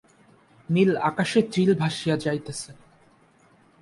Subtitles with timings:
[0.69, 2.71] নীল আকাশে চিল ভাসিয়া যাইতেছে।